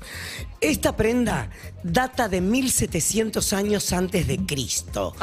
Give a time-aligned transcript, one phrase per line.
[0.62, 1.50] Esta prenda
[1.84, 5.16] data de 1700 años antes de Cristo.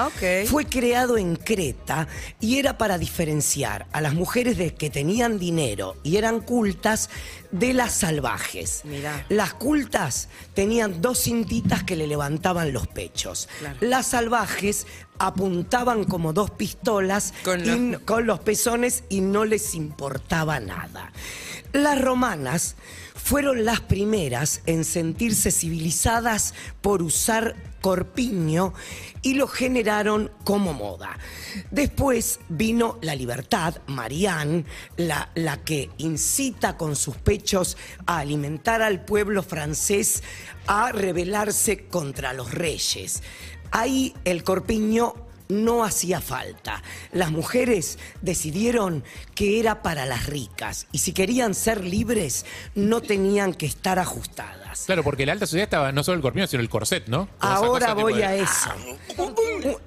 [0.47, 2.09] Fue creado en Creta
[2.41, 7.11] y era para diferenciar a las mujeres de que tenían dinero y eran cultas
[7.53, 8.83] de las salvajes.
[8.85, 9.27] Mirá.
[9.29, 13.49] Las cultas tenían dos cintitas que le levantaban los pechos.
[13.59, 13.77] Claro.
[13.81, 14.87] Las salvajes
[15.19, 20.61] apuntaban como dos pistolas Con y los- n- con los pezones y no les importaba
[20.61, 21.13] nada.
[21.73, 22.77] Las romanas
[23.15, 28.73] fueron las primeras en sentirse civilizadas por usar corpiño
[29.23, 31.19] y lo generaron como moda.
[31.71, 34.65] Después vino la libertad, Marianne,
[34.97, 40.23] la, la que incita con sus pechos a alimentar al pueblo francés
[40.67, 43.23] a rebelarse contra los reyes.
[43.71, 45.15] Ahí el corpiño
[45.49, 46.83] no hacía falta.
[47.13, 49.05] Las mujeres decidieron
[49.37, 54.83] que era para las ricas y si querían ser libres no tenían que estar ajustadas.
[54.87, 57.29] Claro, porque la alta sociedad estaba no solo el corpiño, sino el corset, ¿no?
[57.39, 58.71] Ahora voy de- a eso.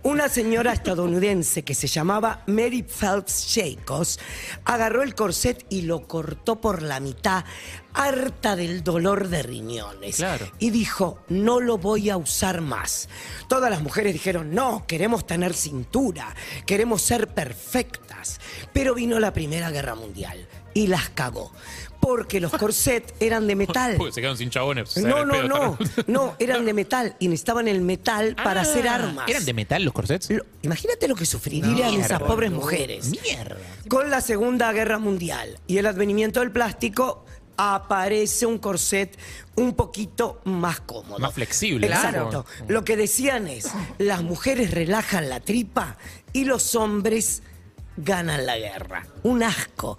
[0.09, 4.17] Una señora estadounidense que se llamaba Mary Phelps Jacobs
[4.65, 7.45] agarró el corset y lo cortó por la mitad,
[7.93, 10.15] harta del dolor de riñones.
[10.15, 10.51] Claro.
[10.57, 13.07] Y dijo, no lo voy a usar más.
[13.47, 18.39] Todas las mujeres dijeron, no, queremos tener cintura, queremos ser perfectas.
[18.73, 21.51] Pero vino la Primera Guerra Mundial y las cagó.
[21.99, 23.97] Porque los corsets eran de metal.
[24.11, 24.95] Se quedaron sin chabones.
[24.97, 25.77] No, no, no,
[26.07, 29.27] no, eran de metal y necesitaban el metal para hacer Ah, armas.
[29.29, 30.29] ¿Eran de metal los corsets?
[30.29, 33.09] Lo- imagínate lo que sufrirían esas pobres mujeres.
[33.09, 33.57] Mierda.
[33.89, 37.25] Con la Segunda Guerra Mundial y el advenimiento del plástico,
[37.57, 39.17] aparece un corset
[39.55, 41.19] un poquito más cómodo.
[41.19, 42.45] Más flexible, Exacto.
[42.61, 42.65] ¿no?
[42.69, 43.67] Lo que decían es,
[43.97, 45.97] las mujeres relajan la tripa
[46.31, 47.43] y los hombres
[48.03, 49.05] ganan la guerra.
[49.23, 49.97] Un asco.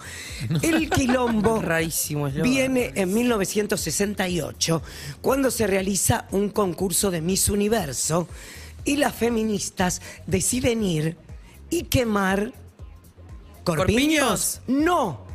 [0.62, 4.82] El quilombo Rarísimo viene en 1968
[5.20, 8.28] cuando se realiza un concurso de Miss Universo
[8.84, 11.16] y las feministas deciden ir
[11.68, 12.52] y quemar
[13.64, 13.76] corpiños.
[13.76, 14.60] ¿Corpiños?
[14.66, 15.26] No,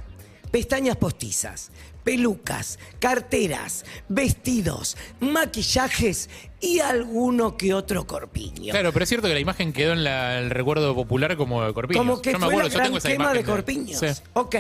[0.52, 1.72] pestañas postizas,
[2.06, 6.30] pelucas, carteras, vestidos, maquillajes
[6.62, 8.72] y alguno que otro corpiño.
[8.72, 11.74] Claro, pero es cierto que la imagen quedó en la- el recuerdo popular como de
[11.74, 12.00] corpiños.
[12.06, 14.00] Como que yo me fue acuerdo, la yo gran tengo esa quema imagen de corpiños.
[14.00, 14.08] Sí.
[14.34, 14.56] Ok,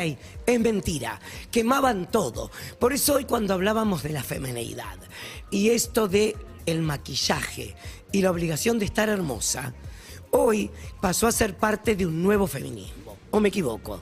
[0.45, 1.19] es mentira.
[1.51, 2.51] Quemaban todo.
[2.79, 4.97] Por eso hoy cuando hablábamos de la femenidad
[5.51, 6.35] y esto de
[6.65, 7.75] el maquillaje
[8.11, 9.73] y la obligación de estar hermosa,
[10.31, 13.17] hoy pasó a ser parte de un nuevo feminismo.
[13.31, 14.01] ¿O me equivoco?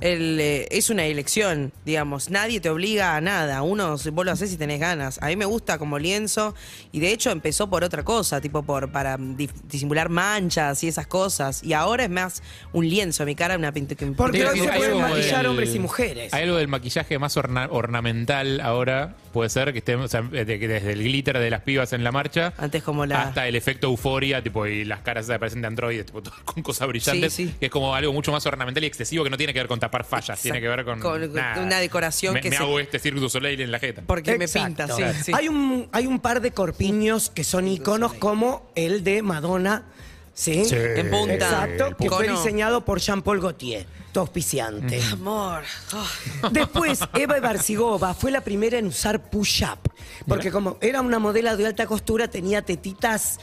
[0.00, 2.30] El, eh, es una elección, digamos.
[2.30, 3.62] Nadie te obliga a nada.
[3.62, 5.18] Uno, vos lo haces si tenés ganas.
[5.22, 6.54] A mí me gusta como lienzo
[6.92, 11.06] y de hecho empezó por otra cosa, tipo por para di- disimular manchas y esas
[11.06, 11.62] cosas.
[11.62, 13.24] Y ahora es más un lienzo.
[13.24, 16.32] Mi cara una pinta que Porque hoy se pueden maquillar del- hombres y mujeres.
[16.32, 20.58] Hay algo del maquillaje más orna- ornamental ahora, puede ser, que estemos, o sea, de-
[20.58, 23.54] que desde el glitter de las pibas en la marcha Antes como la- hasta el
[23.56, 27.32] efecto euforia, tipo, y las caras se aparecen de androides, tipo, todo con cosas brillantes,
[27.34, 27.54] Sí, sí.
[27.60, 29.78] que es como algo mucho más ornamental y excesivo que no tiene que ver con
[29.90, 31.62] tapar fallas, tiene que ver con, Con- nada.
[31.62, 34.02] una decoración me, que me se- hago este Cirque du Soleil en la jeta.
[34.06, 35.32] porque me pinta, sí, sí.
[35.34, 39.84] Hay, un, hay un par de corpiños que son iconos como el de Madonna.
[40.32, 40.64] ¿Sí?
[40.64, 40.74] Sí.
[40.76, 41.34] En punta.
[41.34, 45.02] Exacto, que fue diseñado por Jean-Paul Gaultier, tu auspiciante.
[45.12, 45.64] Amor.
[46.52, 49.78] Después, Eva Barcigova fue la primera en usar push-up.
[50.26, 53.38] Porque como era una modelo de alta costura, tenía tetitas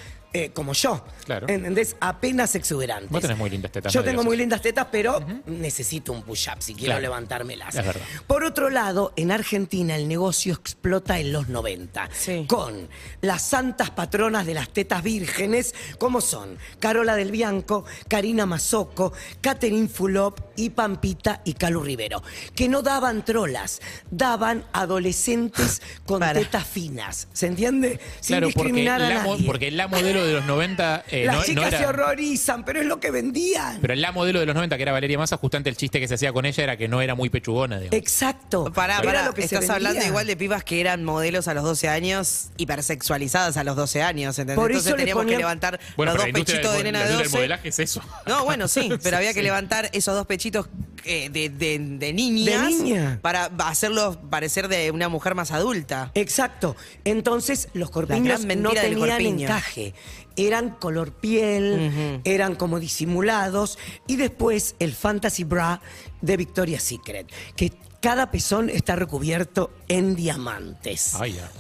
[0.46, 1.04] eh, como yo.
[1.26, 1.48] Claro.
[1.50, 1.96] ¿Entendés?
[2.00, 3.10] Apenas exuberantes.
[3.10, 6.74] Vos tenés muy lindas tetas, Yo tengo muy lindas tetas, pero necesito un push-up si
[6.74, 7.02] quiero Claro.
[7.02, 7.76] levantármelas.
[7.76, 8.02] Es verdad.
[8.28, 12.10] Por otro lado, en Argentina el negocio explota en los 90.
[12.14, 12.46] Sí.
[12.48, 12.88] Con
[13.22, 19.88] las santas patronas de las tetas vírgenes, como son Carola del Bianco, Karina Mazoco, Catherine
[19.88, 22.24] Fulop y Pampita y Calu Rivero.
[22.56, 23.82] Que no daban trolas,
[24.12, 26.40] daban adolescentes con Para.
[26.40, 27.28] tetas finas.
[27.34, 28.00] ¿Se entiende?
[28.20, 29.46] Sin Claro, porque discriminar a la, mo- nadie.
[29.46, 32.80] porque la modelo de los 90 eh, Las no, no chicas era- se horrorizan, pero
[32.82, 33.80] es lo que vendían.
[33.82, 36.16] Pero la modelo de los 90, que era Valeria Massa, justamente el chiste que se
[36.16, 37.98] hacía con ella era que no era muy pechugona, digamos.
[37.98, 38.72] Exacto.
[38.74, 41.88] Pará, pará, lo que estás hablando igual de pibas que eran modelos a los 12
[41.90, 44.56] años, hipersexualizadas a los 12 años, ¿entendés?
[44.56, 47.18] Por Entonces eso teníamos que levantar Bueno, los dos pechitos de nena la de industria
[47.18, 47.38] del 12.
[47.38, 48.02] modelaje es eso.
[48.26, 49.44] No, bueno, sí, pero había que Sí.
[49.44, 50.68] levantar esos dos pechitos
[51.06, 53.20] eh, de, de- de niñas De niña.
[53.22, 56.12] para hacerlos parecer de una mujer más adulta.
[56.16, 56.76] Exacto.
[57.06, 59.48] Entonces los corpiños no tenían corpiño.
[59.48, 59.94] encaje.
[60.38, 63.78] Eran color piel, eran como disimulados.
[64.08, 65.82] Y después el Fantasy Bra
[66.22, 71.16] de Victoria's Secret, que cada pezón está recubierto en diamantes.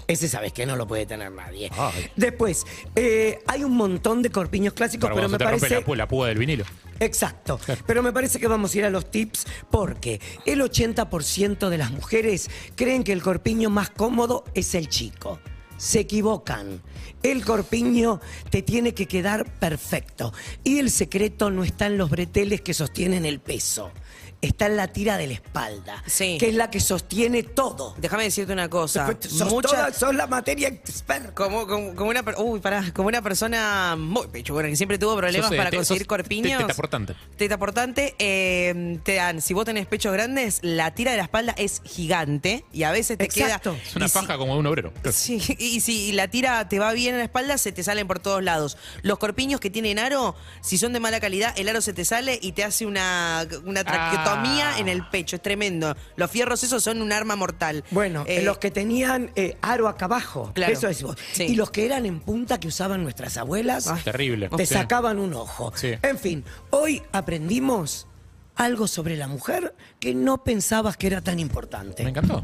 [0.07, 1.71] Ese sabes que no lo puede tener nadie.
[2.15, 2.65] Después,
[2.95, 5.83] eh, hay un montón de corpiños clásicos, pero me parece...
[5.85, 6.63] la, la púa del vinilo.
[6.99, 7.59] Exacto.
[7.85, 11.91] Pero me parece que vamos a ir a los tips porque el 80% de las
[11.91, 15.39] mujeres creen que el corpiño más cómodo es el chico.
[15.77, 16.81] Se equivocan.
[17.23, 18.19] El corpiño
[18.49, 20.33] te tiene que quedar perfecto.
[20.63, 23.91] Y el secreto no está en los breteles que sostienen el peso.
[24.39, 26.37] Está en la tira de la espalda, Sí.
[26.39, 27.95] que es la que sostiene todo.
[27.97, 29.11] Déjame decirte una cosa.
[29.27, 31.33] Sos, Mucha- toda- sos la materia experta.
[31.33, 35.47] Como, como, como una, uy, pará, como una persona muy pechugona que siempre tuvo problemas
[35.49, 36.59] Sos, para te- conseguir corpiños.
[36.59, 37.15] te- tetaportante.
[37.35, 41.81] Tetaportante, eh, te dan, si vos tenés pechos grandes, la tira de la espalda es
[41.83, 43.71] gigante y a veces te Exacto.
[43.73, 43.81] queda.
[43.83, 44.93] Es una y si- paja como de un obrero.
[45.11, 48.19] Sí, y si la tira te va bien en la espalda, se te salen por
[48.19, 48.77] todos lados.
[49.03, 52.37] Los corpiños que tienen aro, si son de mala calidad, el aro se te sale
[52.41, 54.79] y te hace una, una traqueotomía Ah.
[54.79, 55.35] en el pecho.
[55.37, 55.95] Es tremendo.
[56.17, 57.83] Los fierros esos son un arma mortal.
[57.91, 60.73] Bueno, Eh, los que tenían eh, aro acá abajo, Claro.
[60.73, 61.15] eso es vos.
[61.33, 61.43] Sí.
[61.43, 64.01] Y los que eran en punta que usaban nuestras abuelas, Ay.
[64.03, 64.49] Terrible.
[64.49, 64.73] te Sí.
[64.73, 65.71] sacaban un ojo.
[65.75, 65.93] Sí.
[66.01, 68.07] En fin, hoy aprendimos
[68.55, 72.03] algo sobre la mujer que no pensabas que era tan importante.
[72.03, 72.43] Me encantó.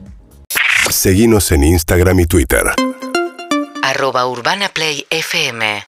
[0.91, 2.63] Seguinos en Instagram y Twitter.
[3.83, 5.83] Arroba Urbana Play FM